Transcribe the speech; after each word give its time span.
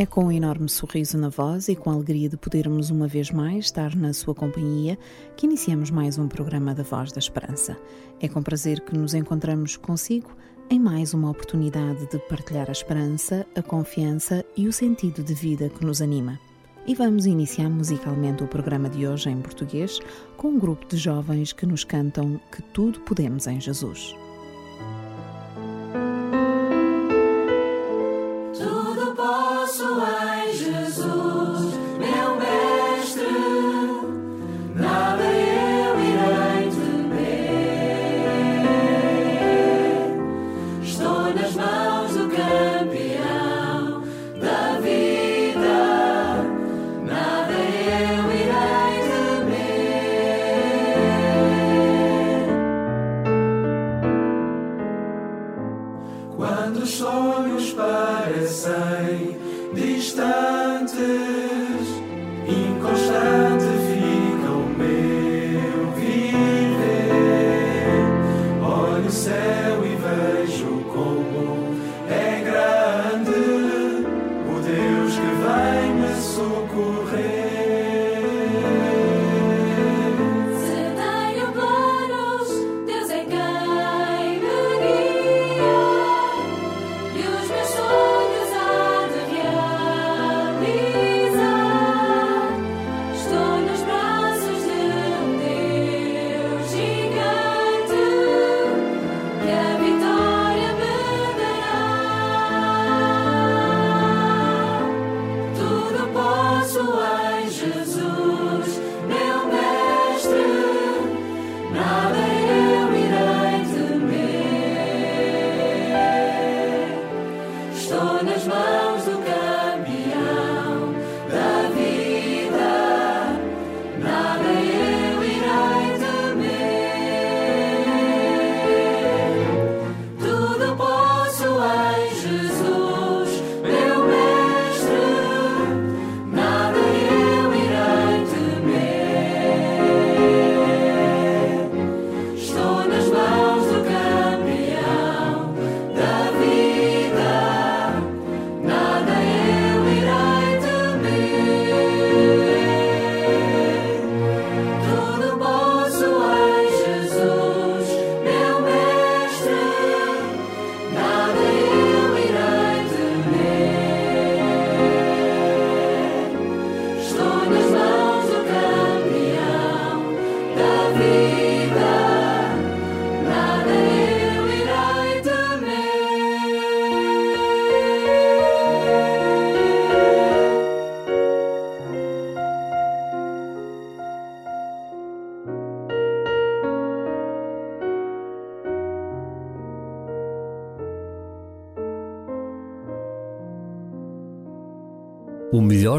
É 0.00 0.06
com 0.06 0.24
um 0.24 0.32
enorme 0.32 0.66
sorriso 0.66 1.18
na 1.18 1.28
voz 1.28 1.68
e 1.68 1.76
com 1.76 1.90
a 1.90 1.92
alegria 1.92 2.26
de 2.26 2.34
podermos 2.38 2.88
uma 2.88 3.06
vez 3.06 3.30
mais 3.30 3.66
estar 3.66 3.94
na 3.94 4.14
sua 4.14 4.34
companhia 4.34 4.98
que 5.36 5.44
iniciamos 5.44 5.90
mais 5.90 6.16
um 6.16 6.26
programa 6.26 6.74
da 6.74 6.82
Voz 6.82 7.12
da 7.12 7.18
Esperança. 7.18 7.76
É 8.18 8.26
com 8.26 8.42
prazer 8.42 8.80
que 8.80 8.96
nos 8.96 9.12
encontramos 9.12 9.76
consigo 9.76 10.30
em 10.70 10.80
mais 10.80 11.12
uma 11.12 11.28
oportunidade 11.28 12.08
de 12.08 12.18
partilhar 12.18 12.70
a 12.70 12.72
esperança, 12.72 13.46
a 13.54 13.60
confiança 13.60 14.42
e 14.56 14.66
o 14.66 14.72
sentido 14.72 15.22
de 15.22 15.34
vida 15.34 15.68
que 15.68 15.84
nos 15.84 16.00
anima. 16.00 16.40
E 16.86 16.94
vamos 16.94 17.26
iniciar 17.26 17.68
musicalmente 17.68 18.42
o 18.42 18.48
programa 18.48 18.88
de 18.88 19.06
hoje 19.06 19.28
em 19.28 19.42
português 19.42 20.00
com 20.38 20.48
um 20.48 20.58
grupo 20.58 20.86
de 20.86 20.96
jovens 20.96 21.52
que 21.52 21.66
nos 21.66 21.84
cantam 21.84 22.40
que 22.50 22.62
tudo 22.62 23.00
podemos 23.00 23.46
em 23.46 23.60
Jesus. 23.60 24.16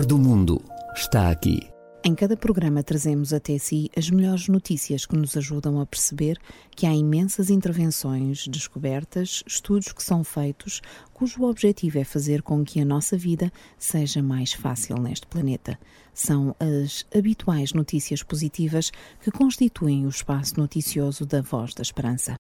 Melhor 0.01 0.05
do 0.05 0.17
mundo 0.17 0.61
está 0.95 1.29
aqui. 1.29 1.59
Em 2.03 2.15
cada 2.15 2.35
programa 2.35 2.81
trazemos 2.81 3.31
até 3.31 3.57
si 3.59 3.89
as 3.95 4.09
melhores 4.09 4.47
notícias 4.47 5.05
que 5.05 5.15
nos 5.15 5.37
ajudam 5.37 5.79
a 5.79 5.85
perceber 5.85 6.37
que 6.75 6.87
há 6.87 6.93
imensas 6.93 7.51
intervenções, 7.51 8.47
descobertas, 8.47 9.43
estudos 9.45 9.91
que 9.91 10.01
são 10.01 10.23
feitos, 10.23 10.81
cujo 11.13 11.43
objetivo 11.43 11.99
é 11.99 12.03
fazer 12.03 12.41
com 12.41 12.63
que 12.63 12.81
a 12.81 12.85
nossa 12.85 13.15
vida 13.15 13.51
seja 13.77 14.23
mais 14.23 14.53
fácil 14.53 14.97
neste 14.97 15.27
planeta. 15.27 15.77
São 16.13 16.55
as 16.59 17.05
habituais 17.15 17.73
notícias 17.73 18.23
positivas 18.23 18.91
que 19.21 19.29
constituem 19.29 20.05
o 20.05 20.09
espaço 20.09 20.59
noticioso 20.59 21.25
da 21.25 21.41
Voz 21.41 21.75
da 21.75 21.83
Esperança. 21.83 22.35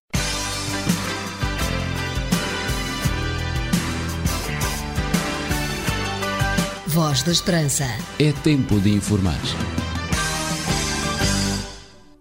Voz 6.93 7.23
da 7.23 7.31
Esperança. 7.31 7.85
É 8.19 8.33
tempo 8.43 8.77
de 8.81 8.89
informar. 8.89 9.39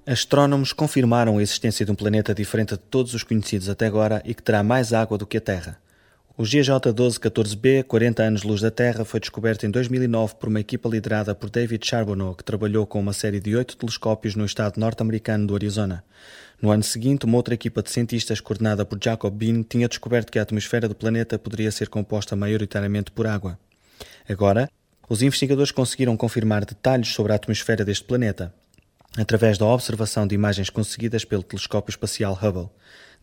Astrónomos 0.07 0.73
confirmaram 0.73 1.39
a 1.39 1.43
existência 1.43 1.85
de 1.85 1.91
um 1.91 1.97
planeta 1.97 2.33
diferente 2.33 2.75
de 2.75 2.79
todos 2.79 3.13
os 3.13 3.25
conhecidos 3.25 3.69
até 3.69 3.87
agora 3.87 4.23
e 4.25 4.33
que 4.33 4.45
terá 4.45 4.63
mais 4.63 4.93
água 4.93 5.19
do 5.19 5.27
que 5.27 5.39
a 5.39 5.41
Terra. 5.41 5.77
O 6.39 6.45
GJ1214b, 6.45 7.83
40 7.83 8.23
anos-luz 8.23 8.61
da 8.61 8.71
Terra, 8.71 9.05
foi 9.05 9.19
descoberto 9.19 9.67
em 9.67 9.71
2009 9.73 10.37
por 10.37 10.49
uma 10.49 10.61
equipa 10.61 10.89
liderada 10.89 11.35
por 11.35 11.51
David 11.51 11.85
Charbonneau, 11.85 12.37
que 12.37 12.45
trabalhou 12.45 12.87
com 12.87 13.01
uma 13.01 13.13
série 13.13 13.41
de 13.41 13.57
oito 13.57 13.77
telescópios 13.77 14.37
no 14.37 14.45
estado 14.45 14.79
norte-americano 14.79 15.49
do 15.49 15.57
Arizona. 15.57 16.05
No 16.63 16.71
ano 16.71 16.85
seguinte, 16.85 17.27
uma 17.27 17.37
outra 17.37 17.55
equipa 17.55 17.83
de 17.83 17.91
cientistas, 17.91 18.41
coordenada 18.41 18.85
por 18.85 19.01
Jacob 19.03 19.35
Bean, 19.35 19.65
tinha 19.65 19.89
descoberto 19.89 20.31
que 20.31 20.39
a 20.39 20.43
atmosfera 20.43 20.87
do 20.87 20.95
planeta 20.95 21.37
poderia 21.41 21.73
ser 21.73 21.89
composta 21.89 22.37
maioritariamente 22.37 23.11
por 23.11 23.27
água. 23.27 23.59
Agora, 24.31 24.71
os 25.09 25.23
investigadores 25.23 25.73
conseguiram 25.73 26.17
confirmar 26.17 26.65
detalhes 26.65 27.09
sobre 27.09 27.33
a 27.33 27.35
atmosfera 27.35 27.85
deste 27.85 28.05
planeta, 28.05 28.55
através 29.19 29.59
da 29.59 29.67
observação 29.67 30.25
de 30.25 30.37
imagens 30.37 30.71
conseguidas 30.71 31.25
pelo 31.25 31.43
telescópio 31.43 31.91
espacial 31.91 32.39
Hubble. 32.41 32.71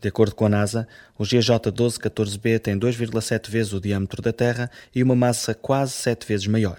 De 0.02 0.08
acordo 0.08 0.34
com 0.34 0.44
a 0.44 0.50
NASA, 0.50 0.86
o 1.16 1.24
GJ1214b 1.24 2.58
tem 2.58 2.78
2,7 2.78 3.48
vezes 3.48 3.72
o 3.72 3.80
diâmetro 3.80 4.20
da 4.20 4.34
Terra 4.34 4.70
e 4.94 5.02
uma 5.02 5.16
massa 5.16 5.54
quase 5.54 5.92
7 5.92 6.26
vezes 6.26 6.46
maior. 6.46 6.76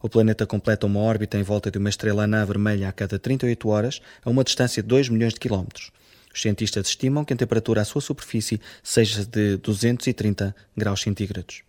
O 0.00 0.08
planeta 0.08 0.46
completa 0.46 0.86
uma 0.86 1.00
órbita 1.00 1.36
em 1.36 1.42
volta 1.42 1.68
de 1.68 1.78
uma 1.78 1.90
estrela 1.90 2.22
anã 2.22 2.46
vermelha 2.46 2.88
a 2.88 2.92
cada 2.92 3.18
38 3.18 3.68
horas, 3.68 4.00
a 4.24 4.30
uma 4.30 4.44
distância 4.44 4.80
de 4.80 4.88
2 4.88 5.08
milhões 5.08 5.34
de 5.34 5.40
quilómetros. 5.40 5.90
Os 6.32 6.40
cientistas 6.40 6.86
estimam 6.86 7.24
que 7.24 7.34
a 7.34 7.36
temperatura 7.36 7.82
à 7.82 7.84
sua 7.84 8.00
superfície 8.00 8.60
seja 8.80 9.26
de 9.26 9.56
230 9.56 10.54
graus 10.76 11.02
centígrados. 11.02 11.64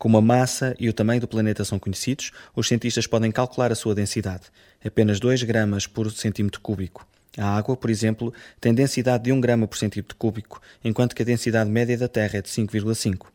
Como 0.00 0.16
a 0.16 0.22
massa 0.22 0.74
e 0.80 0.88
o 0.88 0.94
tamanho 0.94 1.20
do 1.20 1.28
planeta 1.28 1.62
são 1.62 1.78
conhecidos, 1.78 2.32
os 2.56 2.66
cientistas 2.66 3.06
podem 3.06 3.30
calcular 3.30 3.70
a 3.70 3.74
sua 3.74 3.94
densidade, 3.94 4.44
apenas 4.82 5.20
2 5.20 5.42
gramas 5.42 5.86
por 5.86 6.10
centímetro 6.10 6.58
cúbico. 6.62 7.06
A 7.36 7.54
água, 7.58 7.76
por 7.76 7.90
exemplo, 7.90 8.32
tem 8.58 8.72
densidade 8.72 9.24
de 9.24 9.30
1 9.30 9.38
grama 9.42 9.68
por 9.68 9.76
centímetro 9.76 10.16
cúbico, 10.16 10.58
enquanto 10.82 11.14
que 11.14 11.20
a 11.20 11.24
densidade 11.26 11.68
média 11.68 11.98
da 11.98 12.08
Terra 12.08 12.38
é 12.38 12.40
de 12.40 12.48
5,5. 12.48 13.26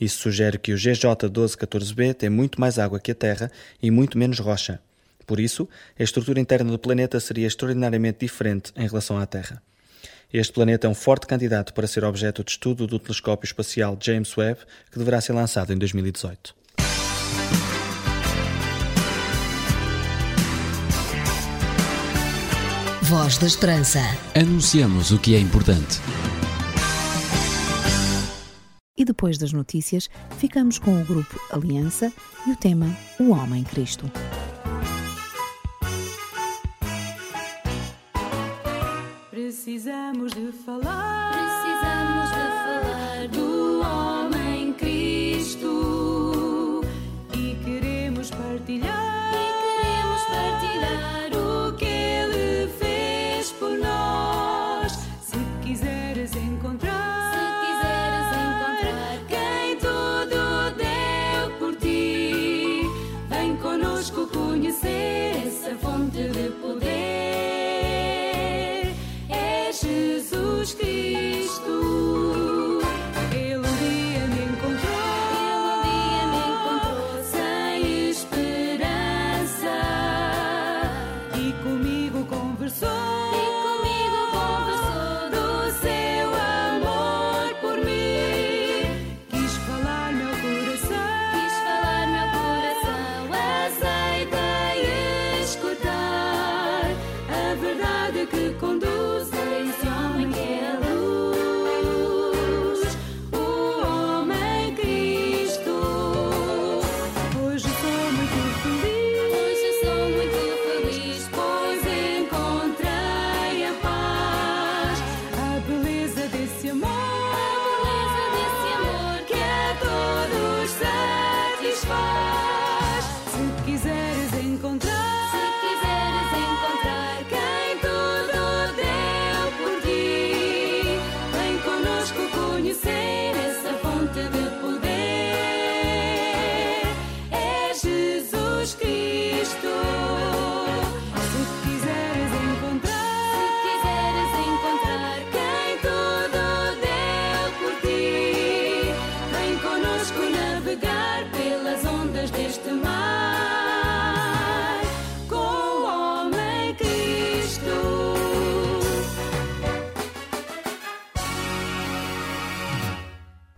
Isso 0.00 0.20
sugere 0.20 0.60
que 0.60 0.72
o 0.72 0.76
GJ1214b 0.76 2.14
tem 2.14 2.30
muito 2.30 2.60
mais 2.60 2.78
água 2.78 3.00
que 3.00 3.10
a 3.10 3.16
Terra 3.16 3.50
e 3.82 3.90
muito 3.90 4.16
menos 4.16 4.38
rocha. 4.38 4.80
Por 5.26 5.40
isso, 5.40 5.68
a 5.98 6.04
estrutura 6.04 6.38
interna 6.38 6.70
do 6.70 6.78
planeta 6.78 7.18
seria 7.18 7.48
extraordinariamente 7.48 8.20
diferente 8.20 8.72
em 8.76 8.86
relação 8.86 9.18
à 9.18 9.26
Terra. 9.26 9.60
Este 10.32 10.54
planeta 10.54 10.86
é 10.86 10.90
um 10.90 10.94
forte 10.94 11.26
candidato 11.26 11.74
para 11.74 11.86
ser 11.86 12.04
objeto 12.04 12.42
de 12.42 12.52
estudo 12.52 12.86
do 12.86 12.98
telescópio 12.98 13.44
espacial 13.44 13.98
James 14.00 14.34
Webb, 14.34 14.60
que 14.90 14.98
deverá 14.98 15.20
ser 15.20 15.34
lançado 15.34 15.74
em 15.74 15.76
2018. 15.76 16.54
Voz 23.02 23.36
da 23.36 23.46
Esperança. 23.46 24.00
Anunciamos 24.34 25.10
o 25.10 25.18
que 25.18 25.34
é 25.34 25.38
importante. 25.38 25.98
E 28.96 29.04
depois 29.04 29.36
das 29.36 29.52
notícias, 29.52 30.08
ficamos 30.38 30.78
com 30.78 30.98
o 30.98 31.04
grupo 31.04 31.38
Aliança 31.50 32.10
e 32.46 32.52
o 32.52 32.56
tema 32.56 32.96
O 33.20 33.32
Homem 33.32 33.64
Cristo. 33.64 34.10
Precisamos 39.52 40.32
de 40.32 40.50
falar. 40.50 41.34
Precisamos 41.34 42.21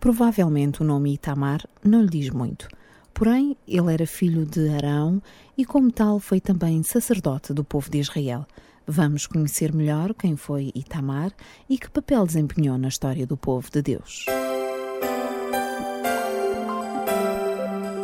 Provavelmente 0.05 0.83
o 0.83 0.85
nome 0.85 1.15
Itamar 1.15 1.67
não 1.83 2.03
lhe 2.03 2.11
diz 2.11 2.29
muito. 2.29 2.69
Porém, 3.15 3.57
ele 3.67 3.91
era 3.91 4.07
filho 4.07 4.45
de 4.45 4.69
Arão 4.69 5.23
e, 5.57 5.65
como 5.65 5.91
tal, 5.91 6.21
foi 6.21 6.43
também 6.43 6.83
sacerdote 6.83 7.55
do 7.55 7.65
povo 7.65 7.89
de 7.89 8.01
Israel. 8.01 8.45
Vamos 8.87 9.27
conhecer 9.27 9.73
melhor 9.73 10.13
quem 10.13 10.37
foi 10.37 10.71
Itamar 10.75 11.33
e 11.71 11.79
que 11.79 11.89
papel 11.89 12.27
desempenhou 12.27 12.77
na 12.77 12.89
história 12.89 13.27
do 13.27 13.35
povo 13.35 13.71
de 13.71 13.81
Deus. 13.81 14.27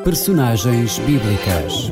Personagens 0.03 0.99
bíblicas. 1.01 1.91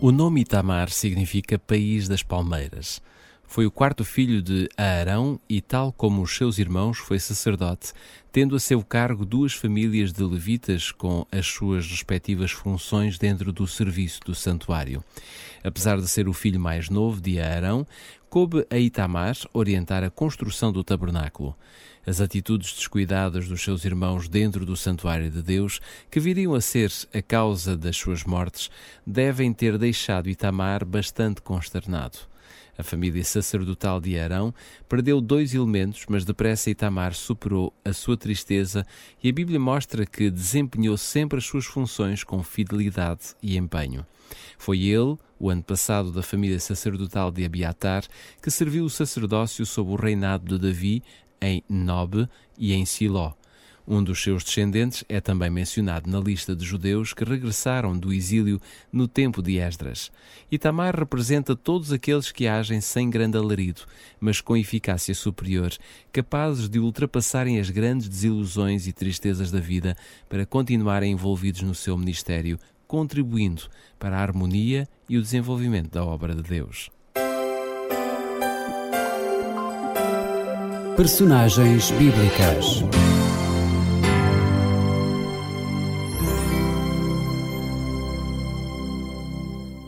O 0.00 0.12
nome 0.12 0.42
Itamar 0.42 0.90
significa 0.90 1.58
País 1.58 2.08
das 2.08 2.22
Palmeiras. 2.22 3.00
Foi 3.46 3.64
o 3.64 3.70
quarto 3.70 4.04
filho 4.04 4.42
de 4.42 4.68
Arão 4.76 5.40
e, 5.48 5.60
tal 5.60 5.92
como 5.92 6.22
os 6.22 6.36
seus 6.36 6.58
irmãos, 6.58 6.98
foi 6.98 7.18
sacerdote, 7.18 7.92
tendo 8.32 8.56
a 8.56 8.60
seu 8.60 8.82
cargo 8.82 9.24
duas 9.24 9.52
famílias 9.52 10.12
de 10.12 10.22
levitas 10.24 10.90
com 10.90 11.24
as 11.30 11.46
suas 11.46 11.86
respectivas 11.86 12.50
funções 12.50 13.16
dentro 13.16 13.52
do 13.52 13.66
serviço 13.66 14.20
do 14.24 14.34
santuário. 14.34 15.02
Apesar 15.62 15.98
de 15.98 16.08
ser 16.08 16.28
o 16.28 16.32
filho 16.32 16.58
mais 16.58 16.90
novo 16.90 17.20
de 17.20 17.40
Arão, 17.40 17.86
coube 18.28 18.66
a 18.68 18.76
Itamar 18.76 19.36
orientar 19.52 20.02
a 20.02 20.10
construção 20.10 20.72
do 20.72 20.82
tabernáculo. 20.82 21.56
As 22.06 22.20
atitudes 22.20 22.74
descuidadas 22.74 23.48
dos 23.48 23.62
seus 23.62 23.84
irmãos 23.84 24.28
dentro 24.28 24.66
do 24.66 24.76
santuário 24.76 25.30
de 25.30 25.42
Deus, 25.42 25.80
que 26.10 26.20
viriam 26.20 26.54
a 26.54 26.60
ser 26.60 26.92
a 27.14 27.22
causa 27.22 27.76
das 27.76 27.96
suas 27.96 28.24
mortes, 28.24 28.70
devem 29.06 29.52
ter 29.52 29.78
deixado 29.78 30.28
Itamar 30.28 30.84
bastante 30.84 31.40
consternado. 31.40 32.18
A 32.76 32.82
família 32.82 33.22
sacerdotal 33.24 34.00
de 34.00 34.18
Arão 34.18 34.52
perdeu 34.88 35.20
dois 35.20 35.54
elementos, 35.54 36.04
mas 36.08 36.24
depressa 36.24 36.70
Itamar 36.70 37.14
superou 37.14 37.72
a 37.84 37.92
sua 37.92 38.16
tristeza 38.16 38.84
e 39.22 39.28
a 39.28 39.32
Bíblia 39.32 39.60
mostra 39.60 40.04
que 40.04 40.30
desempenhou 40.30 40.98
sempre 40.98 41.38
as 41.38 41.46
suas 41.46 41.64
funções 41.64 42.24
com 42.24 42.42
fidelidade 42.42 43.34
e 43.40 43.56
empenho. 43.56 44.04
Foi 44.58 44.82
ele, 44.82 45.16
o 45.44 45.50
ano 45.50 45.62
passado 45.62 46.10
da 46.10 46.22
família 46.22 46.58
sacerdotal 46.58 47.30
de 47.30 47.44
Abiatar, 47.44 48.04
que 48.40 48.50
serviu 48.50 48.86
o 48.86 48.90
sacerdócio 48.90 49.66
sob 49.66 49.90
o 49.90 49.94
reinado 49.94 50.46
de 50.46 50.58
Davi 50.58 51.02
em 51.38 51.62
Nob 51.68 52.26
e 52.56 52.72
em 52.72 52.86
Siló. 52.86 53.34
Um 53.86 54.02
dos 54.02 54.22
seus 54.22 54.42
descendentes 54.42 55.04
é 55.06 55.20
também 55.20 55.50
mencionado 55.50 56.08
na 56.08 56.18
lista 56.18 56.56
de 56.56 56.64
judeus 56.64 57.12
que 57.12 57.22
regressaram 57.22 57.94
do 57.94 58.10
exílio 58.10 58.58
no 58.90 59.06
tempo 59.06 59.42
de 59.42 59.58
Esdras. 59.58 60.10
Itamar 60.50 60.98
representa 60.98 61.54
todos 61.54 61.92
aqueles 61.92 62.32
que 62.32 62.46
agem 62.46 62.80
sem 62.80 63.10
grande 63.10 63.36
alarido, 63.36 63.82
mas 64.18 64.40
com 64.40 64.56
eficácia 64.56 65.14
superior, 65.14 65.70
capazes 66.10 66.70
de 66.70 66.78
ultrapassarem 66.78 67.60
as 67.60 67.68
grandes 67.68 68.08
desilusões 68.08 68.86
e 68.86 68.92
tristezas 68.94 69.50
da 69.50 69.60
vida 69.60 69.94
para 70.26 70.46
continuarem 70.46 71.12
envolvidos 71.12 71.60
no 71.60 71.74
seu 71.74 71.98
ministério, 71.98 72.58
contribuindo 72.86 73.62
para 73.98 74.16
a 74.16 74.20
harmonia 74.20 74.88
e 75.08 75.16
o 75.16 75.22
desenvolvimento 75.22 75.92
da 75.92 76.04
obra 76.04 76.34
de 76.34 76.42
Deus. 76.42 76.90
Personagens 80.96 81.90
bíblicas. 81.90 82.84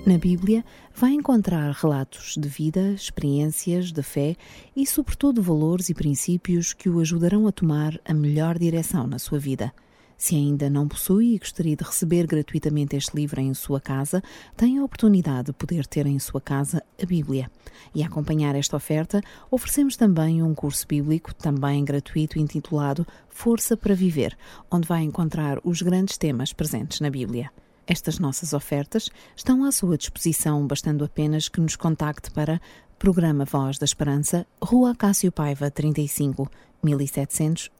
Na 0.05 0.19
Bíblia, 0.19 0.65
vai 0.95 1.13
encontrar 1.13 1.73
relatos 1.73 2.37
de 2.39 2.49
vida, 2.49 2.93
experiências 2.93 3.91
de 3.91 4.03
fé 4.03 4.37
e, 4.75 4.87
sobretudo, 4.87 5.43
valores 5.43 5.89
e 5.89 5.95
princípios 5.95 6.73
que 6.73 6.89
o 6.89 7.01
ajudarão 7.01 7.47
a 7.49 7.53
tomar 7.53 7.99
a 8.05 8.15
melhor 8.15 8.57
direção 8.57 9.07
na 9.07 9.19
sua 9.19 9.39
vida. 9.39 9.73
Se 10.19 10.35
ainda 10.35 10.71
não 10.71 10.89
possui 10.89 11.35
e 11.35 11.39
gostaria 11.39 11.77
de 11.77 11.85
receber 11.85 12.27
gratuitamente 12.27 12.97
este 12.97 13.15
livro 13.15 13.41
em 13.41 13.53
sua 13.53 13.81
casa, 13.81 14.23
tem 14.57 14.79
a 14.79 14.85
oportunidade 14.85 15.47
de 15.47 15.53
poder 15.53 15.87
ter 15.87 16.07
em 16.07 16.19
sua 16.19 16.41
casa 16.41 16.83
a 17.01 17.05
Bíblia. 17.05 17.51
E 17.95 18.03
a 18.03 18.07
acompanhar 18.07 18.55
esta 18.55 18.77
oferta, 18.77 19.21
oferecemos 19.51 19.97
também 19.97 20.43
um 20.43 20.55
curso 20.55 20.87
bíblico, 20.87 21.35
também 21.35 21.85
gratuito, 21.85 22.39
intitulado 22.39 23.07
Força 23.29 23.77
para 23.77 23.95
Viver, 23.95 24.37
onde 24.71 24.89
vai 24.89 25.03
encontrar 25.03 25.59
os 25.63 25.83
grandes 25.83 26.17
temas 26.17 26.53
presentes 26.53 27.01
na 27.01 27.11
Bíblia. 27.11 27.51
Estas 27.87 28.19
nossas 28.19 28.53
ofertas 28.53 29.11
estão 29.37 29.65
à 29.65 29.71
sua 29.71 29.97
disposição, 29.99 30.67
bastando 30.67 31.05
apenas 31.05 31.49
que 31.49 31.61
nos 31.61 31.77
contacte 31.77 32.31
para 32.31 32.61
Programa 32.99 33.45
Voz 33.45 33.79
da 33.79 33.85
Esperança, 33.85 34.47
Rua 34.61 34.95
Cássio 34.95 35.31
Paiva, 35.31 35.71
35, 35.71 36.51
1700 36.83 37.71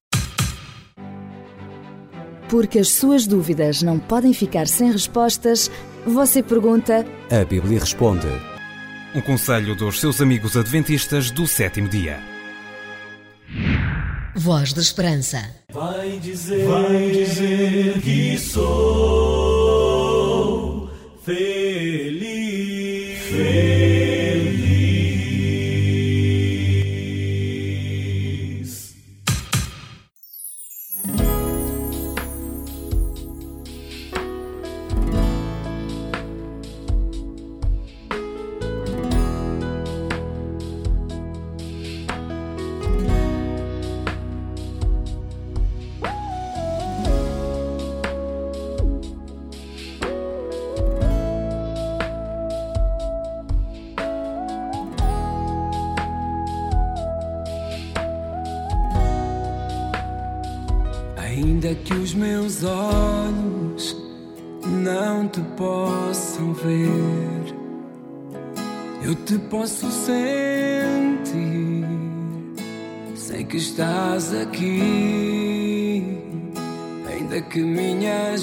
Porque 2.48 2.80
as 2.80 2.88
suas 2.88 3.28
dúvidas 3.28 3.84
não 3.84 4.00
podem 4.00 4.34
ficar 4.34 4.66
sem 4.66 4.90
respostas, 4.90 5.70
você 6.04 6.42
pergunta 6.42 7.06
A 7.30 7.44
Bíblia 7.44 7.78
responde. 7.78 8.26
Um 9.14 9.20
conselho 9.20 9.76
dos 9.76 10.00
seus 10.00 10.20
amigos 10.20 10.56
adventistas 10.56 11.30
do 11.30 11.46
sétimo 11.46 11.88
dia. 11.88 12.18
Voz 14.34 14.72
da 14.72 14.80
Esperança. 14.80 15.54
Vai 15.72 16.18
dizer, 16.18 16.66
vai 16.66 17.12
dizer 17.12 18.00
que 18.00 18.36
sou 18.38 19.59
feliz, 21.24 23.18
feliz. 23.30 23.89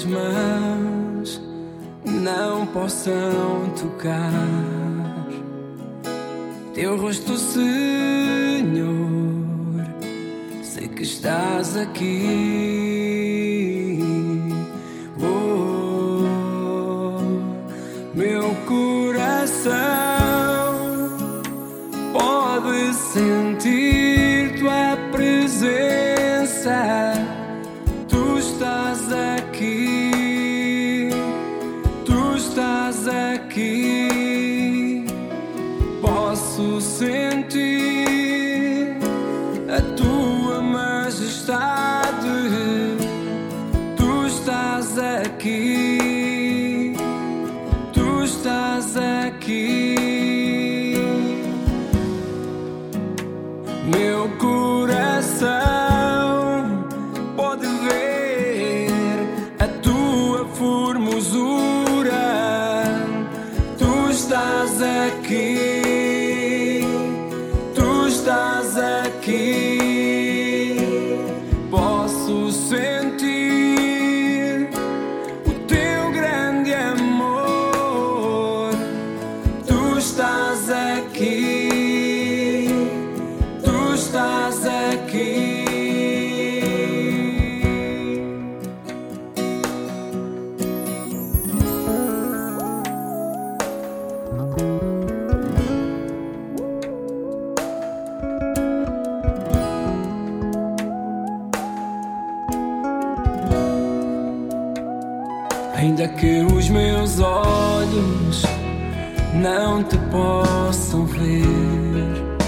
Mãos 0.08 1.40
não 2.04 2.66
possam 2.66 3.72
tocar 3.78 4.32
teu 6.74 6.96
rosto, 6.96 7.36
Senhor 7.36 9.18
sei 10.78 10.86
que 10.86 11.02
estás 11.02 11.76
aqui. 11.76 12.08
Oh, 15.20 16.22
meu 18.14 18.54
coração 18.66 19.97
possam 110.10 111.04
ver, 111.06 112.38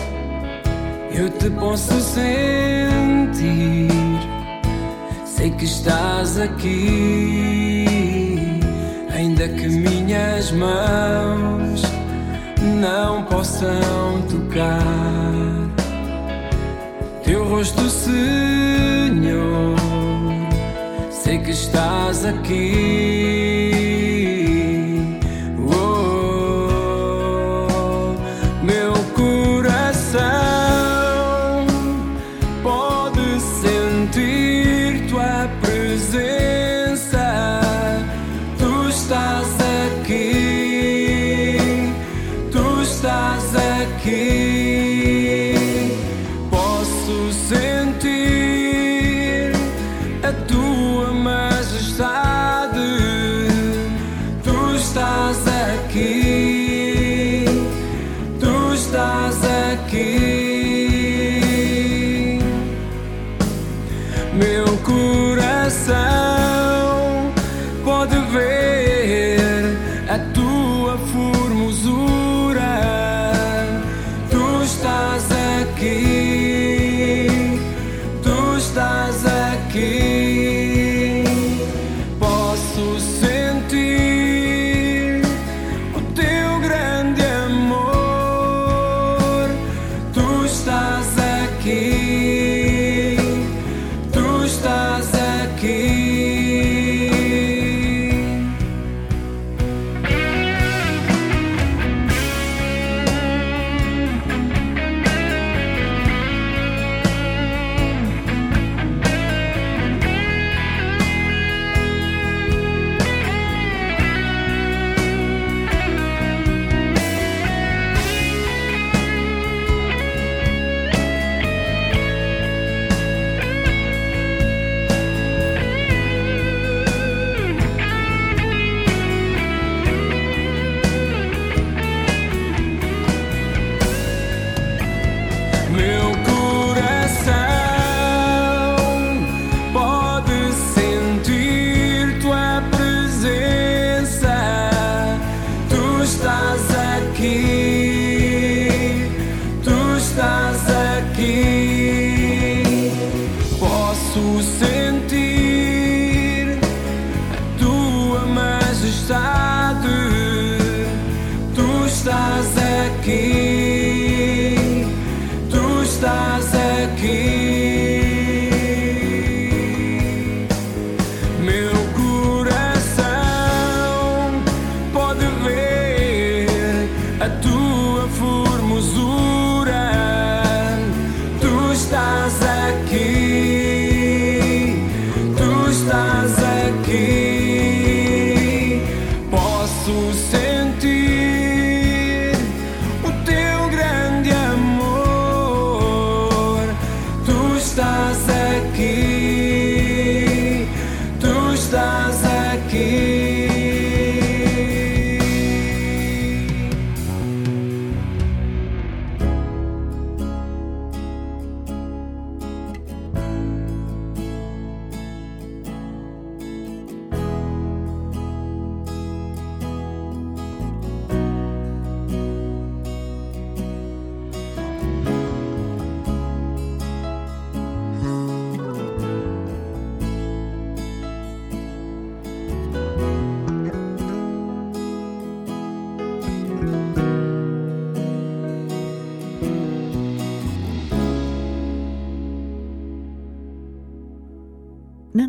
eu 1.12 1.28
te 1.30 1.50
posso 1.50 2.00
sentir. 2.00 3.90
Sei 5.24 5.50
que 5.50 5.64
estás 5.64 6.38
aqui, 6.38 7.86
ainda 9.14 9.48
que 9.48 9.68
minhas 9.68 10.52
mãos 10.52 11.82
não 12.80 13.22
possam 13.24 14.22
tocar 14.28 15.40
teu 17.24 17.48
rosto, 17.48 17.88
Senhor. 17.88 19.76
Sei 21.10 21.38
que 21.38 21.50
estás 21.50 22.24
aqui. 22.24 23.49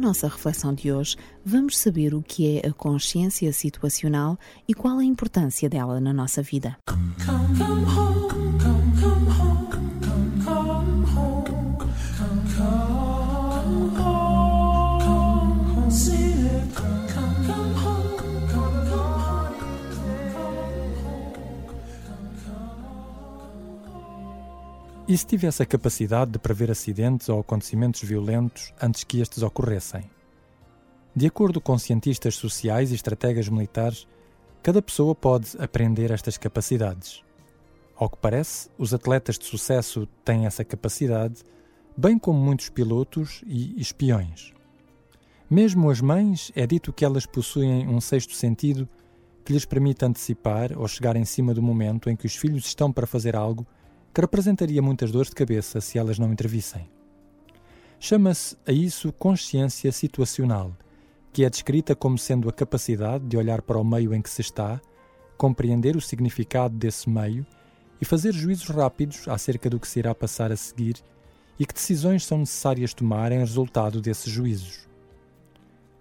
Nossa 0.02 0.28
reflexão 0.28 0.74
de 0.74 0.92
hoje, 0.92 1.16
vamos 1.46 1.78
saber 1.78 2.14
o 2.14 2.22
que 2.22 2.58
é 2.58 2.68
a 2.68 2.74
consciência 2.74 3.54
situacional 3.54 4.38
e 4.68 4.74
qual 4.74 4.98
a 4.98 5.06
importância 5.06 5.70
dela 5.70 6.02
na 6.02 6.12
nossa 6.12 6.42
vida. 6.42 6.76
E 25.12 25.18
se 25.18 25.26
tivesse 25.26 25.62
a 25.62 25.66
capacidade 25.66 26.32
de 26.32 26.40
prever 26.40 26.72
acidentes 26.72 27.28
ou 27.28 27.42
acontecimentos 27.42 28.02
violentos 28.02 28.74
antes 28.82 29.04
que 29.04 29.20
estes 29.20 29.44
ocorressem? 29.44 30.10
De 31.14 31.28
acordo 31.28 31.60
com 31.60 31.78
cientistas 31.78 32.36
sociais 32.36 32.92
e 32.92 32.96
estrategas 32.96 33.50
militares, 33.50 34.08
cada 34.64 34.82
pessoa 34.82 35.14
pode 35.14 35.50
aprender 35.60 36.12
estas 36.12 36.38
capacidades. 36.38 37.22
Ao 37.94 38.10
que 38.10 38.16
parece, 38.16 38.70
os 38.78 38.94
atletas 38.94 39.38
de 39.38 39.44
sucesso 39.44 40.08
têm 40.24 40.46
essa 40.46 40.64
capacidade, 40.64 41.44
bem 41.98 42.18
como 42.18 42.40
muitos 42.40 42.70
pilotos 42.70 43.44
e 43.46 43.82
espiões. 43.82 44.54
Mesmo 45.50 45.90
as 45.90 46.00
mães, 46.00 46.54
é 46.56 46.66
dito 46.66 46.94
que 46.94 47.04
elas 47.04 47.26
possuem 47.26 47.86
um 47.86 48.00
sexto 48.00 48.34
sentido 48.34 48.88
que 49.44 49.52
lhes 49.52 49.66
permite 49.66 50.06
antecipar 50.06 50.72
ou 50.80 50.88
chegar 50.88 51.18
em 51.18 51.26
cima 51.26 51.54
do 51.54 51.62
momento 51.62 52.10
em 52.10 52.16
que 52.16 52.28
os 52.28 52.38
filhos 52.38 52.66
estão 52.66 52.94
para 52.94 53.06
fazer 53.06 53.36
algo 53.36 53.68
que 54.14 54.22
representaria 54.22 54.82
muitas 54.82 55.12
dores 55.12 55.30
de 55.30 55.36
cabeça 55.36 55.80
se 55.80 55.98
elas 55.98 56.20
não 56.20 56.32
intervissem. 56.32 56.90
Chama-se 58.00 58.58
a 58.68 58.72
isso 58.72 59.14
consciência 59.14 59.92
situacional, 59.92 60.76
que 61.32 61.46
é 61.46 61.50
descrita 61.50 61.96
como 61.96 62.18
sendo 62.18 62.50
a 62.50 62.54
capacidade 62.54 63.26
de 63.26 63.38
olhar 63.38 63.62
para 63.62 63.78
o 63.78 63.86
meio 63.86 64.14
em 64.14 64.22
que 64.22 64.30
se 64.30 64.42
está, 64.42 64.82
compreender 65.38 65.96
o 65.96 66.02
significado 66.02 66.76
desse 66.76 67.10
meio 67.10 67.46
e 68.02 68.06
fazer 68.06 68.34
juízos 68.34 68.70
rápidos 68.70 69.28
acerca 69.28 69.70
do 69.70 69.80
que 69.80 69.88
se 69.88 70.00
irá 70.00 70.14
passar 70.14 70.52
a 70.52 70.58
seguir 70.58 70.96
e 71.58 71.66
que 71.66 71.74
decisões 71.74 72.26
são 72.26 72.40
necessárias 72.40 72.94
tomar 72.94 73.32
em 73.32 73.40
resultado 73.40 74.02
desses 74.02 74.32
juízos. 74.32 74.88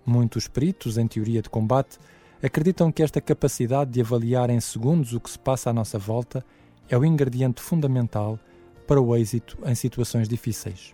Muitos 0.05 0.49
peritos 0.49 0.97
em 0.97 1.07
teoria 1.07 1.43
de 1.43 1.51
combate 1.51 1.99
acreditam 2.43 2.91
que 2.91 3.03
esta 3.03 3.21
capacidade 3.21 3.91
de 3.91 4.01
avaliar 4.01 4.49
em 4.49 4.59
segundos 4.59 5.13
o 5.13 5.21
que 5.21 5.31
se 5.31 5.39
passa 5.39 5.69
à 5.69 5.73
nossa 5.73 5.99
volta 5.99 6.45
é 6.91 6.99
o 6.99 7.05
ingrediente 7.05 7.63
fundamental 7.63 8.39
para 8.87 9.01
o 9.01 9.17
êxito 9.17 9.57
em 9.65 9.75
situações 9.77 10.29
difíceis. 10.29 10.93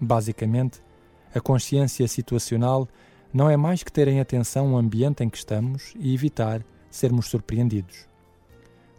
Basicamente, 0.00 0.80
a 1.34 1.40
consciência 1.40 2.06
situacional 2.06 2.88
não 3.34 3.50
é 3.50 3.56
mais 3.56 3.82
que 3.82 3.90
ter 3.90 4.06
em 4.06 4.20
atenção 4.20 4.72
o 4.72 4.76
ambiente 4.76 5.24
em 5.24 5.28
que 5.28 5.36
estamos 5.36 5.92
e 5.98 6.14
evitar 6.14 6.64
sermos 6.88 7.26
surpreendidos. 7.26 8.08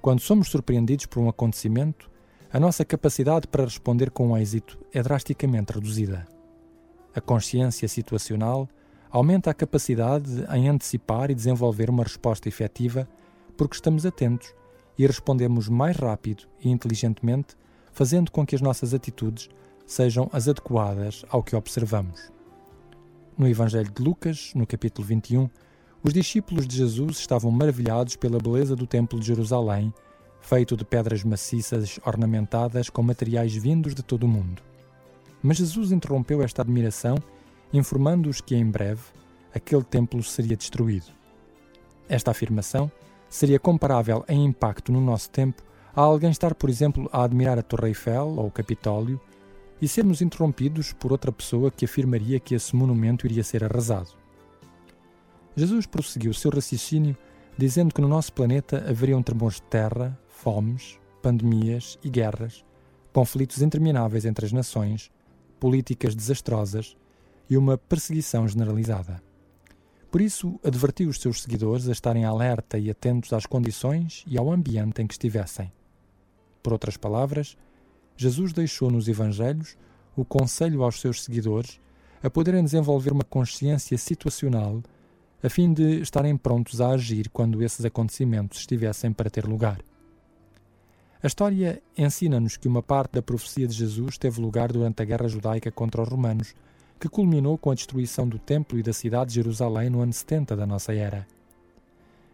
Quando 0.01 0.19
somos 0.19 0.49
surpreendidos 0.49 1.05
por 1.05 1.21
um 1.21 1.29
acontecimento, 1.29 2.11
a 2.51 2.59
nossa 2.59 2.83
capacidade 2.83 3.47
para 3.47 3.63
responder 3.63 4.11
com 4.11 4.37
êxito 4.37 4.77
é 4.91 5.01
drasticamente 5.01 5.71
reduzida. 5.71 6.27
A 7.15 7.21
consciência 7.21 7.87
situacional 7.87 8.67
aumenta 9.09 9.49
a 9.49 9.53
capacidade 9.53 10.29
em 10.53 10.67
antecipar 10.67 11.31
e 11.31 11.35
desenvolver 11.35 11.89
uma 11.89 12.03
resposta 12.03 12.49
efetiva 12.49 13.07
porque 13.55 13.75
estamos 13.75 14.05
atentos 14.05 14.53
e 14.97 15.05
respondemos 15.05 15.67
mais 15.67 15.97
rápido 15.97 16.43
e 16.59 16.69
inteligentemente, 16.69 17.55
fazendo 17.91 18.31
com 18.31 18.45
que 18.45 18.55
as 18.55 18.61
nossas 18.61 18.93
atitudes 18.93 19.49
sejam 19.85 20.29
as 20.31 20.47
adequadas 20.47 21.25
ao 21.29 21.43
que 21.43 21.55
observamos. 21.55 22.31
No 23.37 23.47
Evangelho 23.47 23.91
de 23.91 24.01
Lucas, 24.01 24.51
no 24.55 24.65
capítulo 24.65 25.07
21, 25.07 25.49
os 26.03 26.13
discípulos 26.13 26.67
de 26.67 26.75
Jesus 26.75 27.17
estavam 27.17 27.49
maravilhados 27.49 28.15
pela 28.15 28.37
beleza 28.37 28.75
do 28.75 28.85
Templo 28.85 29.19
de 29.19 29.27
Jerusalém, 29.27 29.93
feito 30.41 30.75
de 30.75 30.83
pedras 30.83 31.23
maciças 31.23 31.99
ornamentadas 32.05 32.89
com 32.89 33.01
materiais 33.01 33.55
vindos 33.55 33.95
de 33.95 34.03
todo 34.03 34.23
o 34.23 34.27
mundo. 34.27 34.61
Mas 35.41 35.57
Jesus 35.57 35.91
interrompeu 35.91 36.43
esta 36.43 36.61
admiração, 36.61 37.15
informando-os 37.71 38.41
que 38.41 38.55
em 38.55 38.69
breve 38.69 39.01
aquele 39.53 39.83
templo 39.83 40.21
seria 40.23 40.57
destruído. 40.57 41.07
Esta 42.07 42.31
afirmação 42.31 42.91
seria 43.33 43.59
comparável 43.59 44.23
em 44.29 44.45
impacto 44.45 44.91
no 44.91 45.01
nosso 45.01 45.27
tempo 45.27 45.63
a 45.95 46.01
alguém 46.01 46.29
estar, 46.29 46.53
por 46.53 46.69
exemplo, 46.69 47.09
a 47.11 47.23
admirar 47.23 47.57
a 47.57 47.63
Torre 47.63 47.87
Eiffel 47.87 48.27
ou 48.27 48.45
o 48.45 48.51
Capitólio 48.51 49.19
e 49.81 49.87
sermos 49.87 50.21
interrompidos 50.21 50.93
por 50.93 51.11
outra 51.11 51.31
pessoa 51.31 51.71
que 51.71 51.83
afirmaria 51.83 52.39
que 52.39 52.53
esse 52.53 52.75
monumento 52.75 53.25
iria 53.25 53.43
ser 53.43 53.63
arrasado. 53.63 54.11
Jesus 55.55 55.87
prosseguiu 55.87 56.31
seu 56.31 56.51
raciocínio 56.51 57.17
dizendo 57.57 57.91
que 57.91 58.01
no 58.01 58.07
nosso 58.07 58.31
planeta 58.33 58.85
haveriam 58.87 59.23
tremores 59.23 59.55
de 59.55 59.63
terra, 59.63 60.15
fomes, 60.27 60.99
pandemias 61.19 61.97
e 62.03 62.11
guerras, 62.11 62.63
conflitos 63.11 63.63
intermináveis 63.63 64.25
entre 64.25 64.45
as 64.45 64.51
nações, 64.51 65.11
políticas 65.59 66.13
desastrosas 66.13 66.95
e 67.49 67.57
uma 67.57 67.79
perseguição 67.79 68.47
generalizada. 68.47 69.23
Por 70.13 70.21
isso, 70.21 70.59
advertiu 70.63 71.09
os 71.09 71.19
seus 71.19 71.41
seguidores 71.41 71.89
a 71.89 71.91
estarem 71.91 72.23
alerta 72.23 72.77
e 72.77 72.87
atentos 72.87 73.33
às 73.33 73.47
condições 73.47 74.23
e 74.27 74.37
ao 74.37 74.51
ambiente 74.51 75.01
em 75.01 75.07
que 75.07 75.15
estivessem. 75.15 75.71
Por 76.61 76.71
outras 76.71 76.95
palavras, 76.95 77.57
Jesus 78.15 78.53
deixou 78.53 78.91
nos 78.91 79.07
Evangelhos 79.07 79.75
o 80.15 80.23
conselho 80.23 80.83
aos 80.83 81.01
seus 81.01 81.23
seguidores 81.23 81.81
a 82.21 82.29
poderem 82.29 82.63
desenvolver 82.63 83.11
uma 83.11 83.23
consciência 83.23 83.97
situacional 83.97 84.83
a 85.41 85.49
fim 85.49 85.73
de 85.73 86.01
estarem 86.01 86.37
prontos 86.37 86.79
a 86.79 86.89
agir 86.89 87.27
quando 87.29 87.63
esses 87.63 87.83
acontecimentos 87.83 88.59
estivessem 88.59 89.11
para 89.11 89.31
ter 89.31 89.47
lugar. 89.47 89.79
A 91.23 91.25
história 91.25 91.81
ensina-nos 91.97 92.55
que 92.55 92.67
uma 92.67 92.83
parte 92.83 93.13
da 93.13 93.23
profecia 93.23 93.67
de 93.67 93.73
Jesus 93.73 94.19
teve 94.19 94.39
lugar 94.39 94.71
durante 94.71 95.01
a 95.01 95.05
guerra 95.05 95.27
judaica 95.27 95.71
contra 95.71 96.03
os 96.03 96.07
romanos, 96.07 96.53
que 96.99 97.09
culminou 97.09 97.57
com 97.57 97.71
a 97.71 97.75
destruição 97.75 98.27
do 98.27 98.39
templo 98.39 98.79
e 98.79 98.83
da 98.83 98.93
cidade 98.93 99.29
de 99.29 99.35
Jerusalém 99.35 99.89
no 99.89 100.01
ano 100.01 100.13
70 100.13 100.55
da 100.55 100.65
nossa 100.65 100.93
era. 100.93 101.27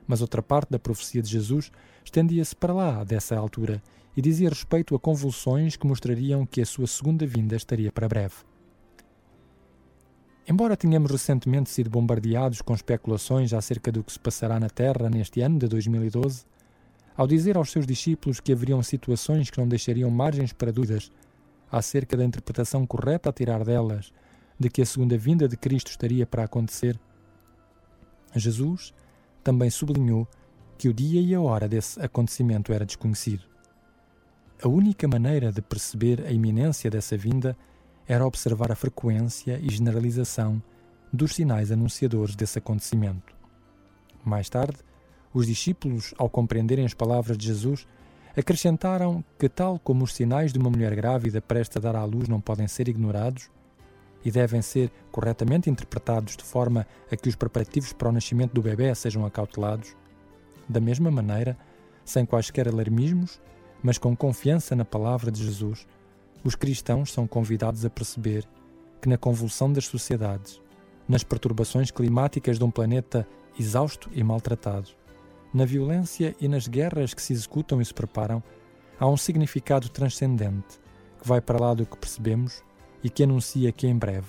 Mas 0.08 0.22
outra 0.22 0.42
parte 0.42 0.72
da 0.72 0.80
profecia 0.80 1.22
de 1.22 1.30
Jesus 1.30 1.72
estendia-se 2.04 2.56
para 2.56 2.74
lá 2.74 3.04
dessa 3.04 3.38
altura 3.38 3.82
e 4.16 4.22
dizia 4.22 4.50
respeito 4.50 4.96
a 4.96 5.00
convulsões 5.00 5.76
que 5.76 5.88
mostrariam 5.88 6.46
que 6.46 6.62
a 6.62 6.66
sua 6.66 6.88
segunda 6.88 7.26
vinda 7.26 7.56
estaria 7.56 7.92
para 7.92 8.08
breve. 8.08 8.36
Embora 10.48 10.76
tenhamos 10.76 11.12
recentemente 11.12 11.70
sido 11.70 11.92
bombardeados 11.92 12.62
com 12.62 12.74
especulações 12.74 13.54
acerca 13.54 13.92
do 13.92 14.04
que 14.04 14.12
se 14.12 14.20
passará 14.20 14.60
na 14.60 14.70
Terra 14.70 15.08
neste 15.08 15.42
ano 15.42 15.60
de 15.60 15.68
2012, 15.68 16.44
ao 17.16 17.28
dizer 17.28 17.56
aos 17.56 17.70
seus 17.72 17.86
discípulos 17.86 18.40
que 18.40 18.52
haveriam 18.52 18.82
situações 18.82 19.52
que 19.52 19.60
não 19.60 19.68
deixariam 19.68 20.10
margens 20.10 20.52
para 20.52 20.72
dúvidas 20.72 21.12
acerca 21.72 22.18
da 22.18 22.26
interpretação 22.26 22.88
correta 22.88 23.30
a 23.30 23.34
tirar 23.34 23.64
delas 23.64 24.12
de 24.60 24.70
que 24.70 24.82
a 24.82 24.86
segunda 24.86 25.18
vinda 25.18 25.48
de 25.48 25.56
Cristo 25.56 25.90
estaria 25.90 26.26
para 26.26 26.44
acontecer, 26.44 27.00
Jesus 28.36 28.94
também 29.44 29.70
sublinhou 29.70 30.28
que 30.78 30.90
o 30.90 30.94
dia 30.94 31.22
e 31.22 31.34
a 31.34 31.42
hora 31.42 31.68
desse 31.68 32.00
acontecimento 32.02 32.74
era 32.74 32.86
desconhecido. 32.86 33.44
A 34.62 34.68
única 34.68 35.08
maneira 35.08 35.52
de 35.52 35.62
perceber 35.62 36.26
a 36.26 36.32
iminência 36.32 36.90
dessa 36.90 37.18
vinda 37.18 37.58
era 38.06 38.26
observar 38.26 38.72
a 38.72 38.76
frequência 38.76 39.60
e 39.62 39.70
generalização 39.70 40.62
dos 41.12 41.36
sinais 41.36 41.72
anunciadores 41.72 42.36
desse 42.36 42.60
acontecimento. 42.60 43.34
Mais 44.24 44.50
tarde, 44.50 44.78
os 45.34 45.48
discípulos, 45.48 46.14
ao 46.18 46.30
compreenderem 46.30 46.86
as 46.86 46.94
palavras 46.94 47.38
de 47.38 47.48
Jesus, 47.48 47.88
acrescentaram 48.36 49.24
que, 49.38 49.48
tal 49.48 49.80
como 49.80 50.04
os 50.04 50.14
sinais 50.14 50.52
de 50.52 50.60
uma 50.60 50.70
mulher 50.70 50.96
grávida 50.96 51.42
prestes 51.42 51.78
a 51.78 51.80
dar 51.80 51.96
à 51.96 52.04
luz 52.04 52.28
não 52.28 52.42
podem 52.42 52.68
ser 52.68 52.88
ignorados 52.88 53.50
e 54.24 54.32
devem 54.32 54.62
ser 54.62 54.92
corretamente 55.12 55.70
interpretados 55.70 56.36
de 56.36 56.44
forma 56.44 56.86
a 57.12 57.16
que 57.16 57.30
os 57.30 57.36
preparativos 57.36 57.94
para 57.94 58.10
o 58.10 58.12
nascimento 58.12 58.54
do 58.54 58.62
bebê 58.62 58.94
sejam 58.94 59.26
acautelados, 59.26 59.96
da 60.68 60.80
mesma 60.80 61.10
maneira, 61.10 61.58
sem 62.04 62.26
quaisquer 62.26 62.68
alarmismos, 62.68 63.42
mas 63.82 63.98
com 63.98 64.16
confiança 64.16 64.76
na 64.76 64.86
palavra 64.86 65.32
de 65.32 65.44
Jesus, 65.44 65.88
os 66.44 66.56
cristãos 66.56 67.12
são 67.12 67.28
convidados 67.28 67.86
a 67.86 67.90
perceber 67.90 68.48
que 69.02 69.10
na 69.10 69.18
convulsão 69.18 69.72
das 69.72 69.86
sociedades, 69.86 70.62
nas 71.08 71.24
perturbações 71.24 71.92
climáticas 71.92 72.58
de 72.58 72.64
um 72.64 72.72
planeta 72.72 73.28
exausto 73.58 74.10
e 74.14 74.24
maltratado, 74.24 74.90
na 75.54 75.66
violência 75.66 76.36
e 76.40 76.48
nas 76.48 76.68
guerras 76.68 77.14
que 77.14 77.22
se 77.22 77.34
executam 77.34 77.82
e 77.82 77.86
se 77.86 77.94
preparam, 77.94 78.44
há 79.00 79.08
um 79.08 79.18
significado 79.18 79.90
transcendente 79.90 80.80
que 81.20 81.28
vai 81.28 81.42
para 81.42 81.60
lá 81.60 81.74
do 81.74 81.86
que 81.86 81.98
percebemos 81.98 82.64
e 83.04 83.10
que 83.10 83.24
anuncia 83.24 83.72
que 83.72 83.88
em 83.88 83.98
breve 83.98 84.28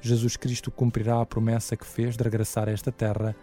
Jesus 0.00 0.36
Cristo 0.36 0.70
cumprirá 0.70 1.20
a 1.20 1.26
promessa 1.26 1.76
que 1.76 1.86
fez 1.86 2.16
de 2.16 2.22
regressar 2.22 2.68
a 2.68 2.72
esta 2.72 2.92
terra 2.92 3.34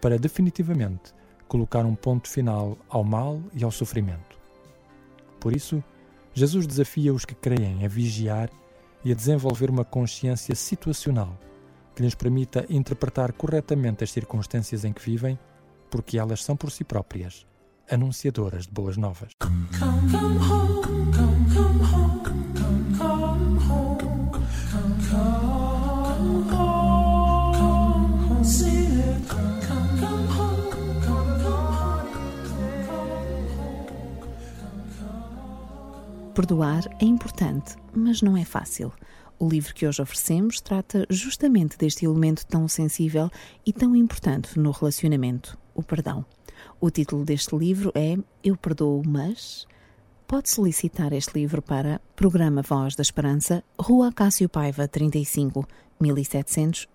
para 0.00 0.18
definitivamente 0.18 1.14
colocar 1.46 1.84
um 1.84 1.94
ponto 1.94 2.28
final 2.28 2.76
ao 2.88 3.04
mal 3.04 3.40
e 3.52 3.62
ao 3.62 3.70
sofrimento. 3.70 4.38
Por 5.38 5.54
isso, 5.54 5.82
Jesus 6.34 6.66
desafia 6.66 7.12
os 7.12 7.24
que 7.24 7.34
creem 7.34 7.84
a 7.84 7.88
vigiar 7.88 8.50
e 9.04 9.12
a 9.12 9.14
desenvolver 9.14 9.70
uma 9.70 9.84
consciência 9.84 10.54
situacional 10.54 11.38
que 11.94 12.02
lhes 12.02 12.14
permita 12.14 12.64
interpretar 12.70 13.32
corretamente 13.32 14.02
as 14.02 14.10
circunstâncias 14.10 14.84
em 14.84 14.92
que 14.92 15.02
vivem, 15.02 15.38
porque 15.90 16.18
elas 16.18 16.42
são 16.42 16.56
por 16.56 16.70
si 16.70 16.84
próprias 16.84 17.46
anunciadoras 17.90 18.66
de 18.66 18.72
boas 18.72 18.96
novas. 18.96 19.32
Perdoar 36.34 36.88
é 36.98 37.04
importante, 37.04 37.76
mas 37.94 38.22
não 38.22 38.38
é 38.38 38.44
fácil. 38.44 38.90
O 39.38 39.46
livro 39.46 39.74
que 39.74 39.86
hoje 39.86 40.00
oferecemos 40.00 40.62
trata 40.62 41.06
justamente 41.10 41.76
deste 41.76 42.06
elemento 42.06 42.46
tão 42.46 42.66
sensível 42.66 43.30
e 43.66 43.72
tão 43.72 43.94
importante 43.94 44.58
no 44.58 44.70
relacionamento, 44.70 45.58
o 45.74 45.82
perdão. 45.82 46.24
O 46.80 46.90
título 46.90 47.22
deste 47.22 47.54
livro 47.54 47.92
é 47.94 48.16
Eu 48.42 48.56
Perdoo, 48.56 49.02
mas. 49.04 49.66
Pode 50.26 50.48
solicitar 50.48 51.12
este 51.12 51.38
livro 51.38 51.60
para 51.60 52.00
Programa 52.16 52.62
Voz 52.62 52.94
da 52.94 53.02
Esperança, 53.02 53.62
Rua 53.78 54.10
Cássio 54.10 54.48
Paiva, 54.48 54.88
35, 54.88 55.68
1700 56.00 56.88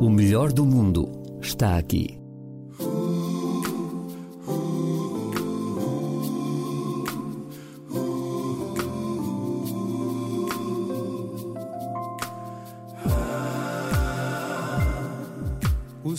O 0.00 0.10
melhor 0.10 0.52
do 0.52 0.66
mundo 0.66 1.08
está 1.40 1.78
aqui. 1.78 2.19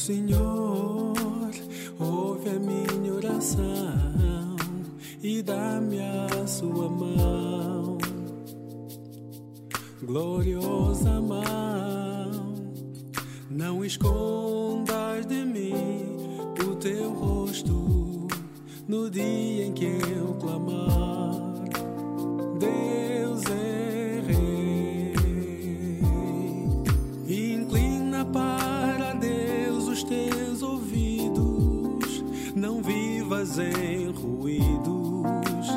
Senhor 0.01 1.13
ouve 1.99 2.49
a 2.49 2.59
minha 2.59 3.13
oração 3.13 4.55
e 5.21 5.43
dá-me 5.43 5.99
a 6.01 6.47
sua 6.47 6.89
mão, 6.89 7.99
gloriosa 10.01 11.21
mão. 11.21 12.63
Não 13.47 13.85
escondas 13.85 15.27
de 15.27 15.45
mim 15.45 16.17
o 16.67 16.75
teu 16.77 17.11
rosto 17.11 18.27
no 18.87 19.07
dia 19.07 19.67
em 19.67 19.71
que 19.71 19.85
eu 19.85 20.33
clamar. 20.39 21.61
Deus 22.57 23.43
é 23.51 23.90
em 33.61 34.11
ruídos. 34.11 35.67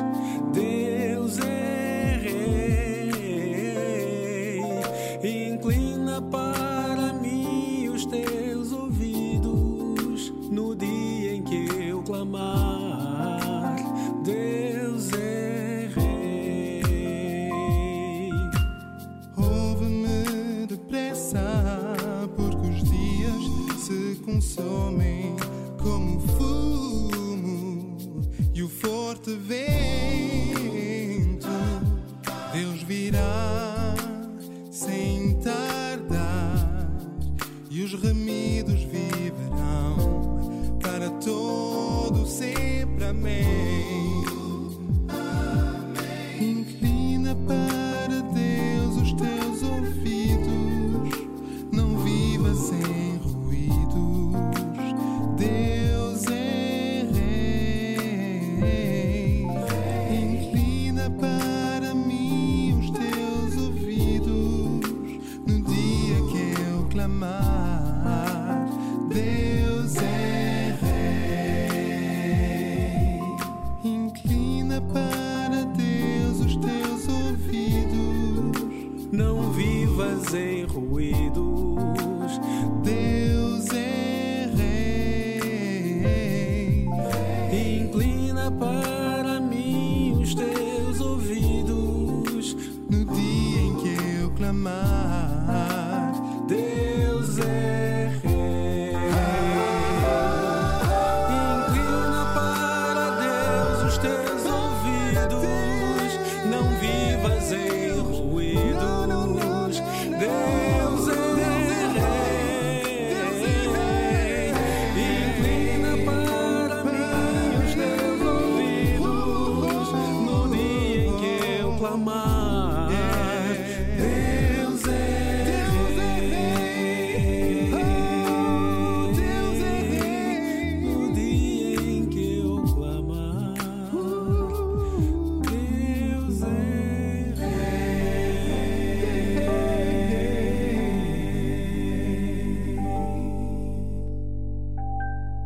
Deus 0.53 1.39
é 1.39 2.19
rei. 2.21 3.11
Inclina 5.23 6.21
para 6.21 7.13
mim 7.13 7.89
os 7.89 8.05
teus 8.05 8.71
ouvidos, 8.71 10.33
no 10.51 10.75
dia 10.75 11.35
em 11.35 11.43
que 11.43 11.67
eu 11.89 12.01
clamar. 12.03 13.75
Deus 14.23 15.11
é 15.13 15.89
rei. 15.95 16.81
Ouve-me 19.37 20.67
depressa, 20.67 22.27
porque 22.35 22.67
os 22.67 22.83
dias 22.83 23.43
se 23.79 24.15
consomem 24.23 24.74
vivas 80.05 80.33
em 80.33 80.65
ruídos. 80.65 81.74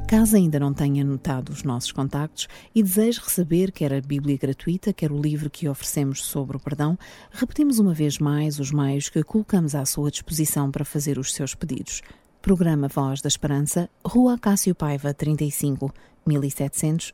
Caso 0.09 0.35
ainda 0.35 0.59
não 0.59 0.73
tenha 0.73 1.03
anotado 1.03 1.51
os 1.51 1.61
nossos 1.61 1.91
contactos 1.91 2.47
e 2.73 2.81
deseje 2.81 3.21
receber 3.21 3.71
quer 3.71 3.93
a 3.93 4.01
Bíblia 4.01 4.39
gratuita, 4.39 4.91
quer 4.91 5.11
o 5.11 5.21
livro 5.21 5.51
que 5.51 5.69
oferecemos 5.69 6.23
sobre 6.23 6.57
o 6.57 6.59
perdão, 6.59 6.97
repetimos 7.31 7.77
uma 7.77 7.93
vez 7.93 8.17
mais 8.17 8.57
os 8.59 8.71
meios 8.71 9.07
que 9.07 9.21
colocamos 9.21 9.75
à 9.75 9.85
sua 9.85 10.09
disposição 10.09 10.71
para 10.71 10.83
fazer 10.83 11.19
os 11.19 11.31
seus 11.31 11.53
pedidos. 11.53 12.01
Programa 12.41 12.87
Voz 12.87 13.21
da 13.21 13.27
Esperança, 13.27 13.87
Rua 14.03 14.35
Cássio 14.35 14.73
Paiva, 14.73 15.13
35, 15.13 15.93
1700 16.25 17.13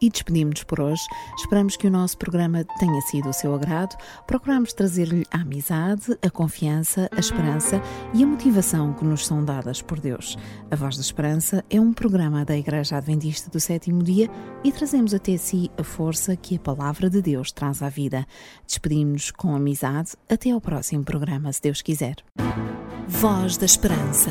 E 0.00 0.08
despedimos-nos 0.08 0.64
por 0.64 0.80
hoje. 0.80 1.02
Esperamos 1.36 1.76
que 1.76 1.86
o 1.86 1.90
nosso 1.90 2.16
programa 2.16 2.64
tenha 2.78 3.00
sido 3.02 3.28
do 3.28 3.32
seu 3.32 3.54
agrado. 3.54 3.96
Procuramos 4.26 4.72
trazer-lhe 4.72 5.24
a 5.30 5.40
amizade, 5.40 6.16
a 6.22 6.30
confiança, 6.30 7.08
a 7.10 7.18
esperança 7.18 7.82
e 8.14 8.22
a 8.22 8.26
motivação 8.26 8.92
que 8.94 9.04
nos 9.04 9.26
são 9.26 9.44
dadas 9.44 9.82
por 9.82 9.98
Deus. 9.98 10.38
A 10.70 10.76
Voz 10.76 10.96
da 10.96 11.02
Esperança 11.02 11.64
é 11.68 11.80
um 11.80 11.92
programa 11.92 12.44
da 12.44 12.56
Igreja 12.56 12.96
Adventista 12.96 13.50
do 13.50 13.58
Sétimo 13.58 14.02
Dia 14.02 14.30
e 14.62 14.70
trazemos 14.70 15.12
até 15.12 15.36
si 15.36 15.70
a 15.76 15.82
força 15.82 16.36
que 16.36 16.56
a 16.56 16.60
Palavra 16.60 17.10
de 17.10 17.20
Deus 17.20 17.50
traz 17.50 17.82
à 17.82 17.88
vida. 17.88 18.24
Despedimos-nos 18.66 19.30
com 19.32 19.54
amizade. 19.54 20.12
Até 20.28 20.52
ao 20.52 20.60
próximo 20.60 21.04
programa, 21.04 21.52
se 21.52 21.62
Deus 21.62 21.82
quiser. 21.82 22.16
Voz 23.08 23.56
da 23.56 23.66
Esperança. 23.66 24.30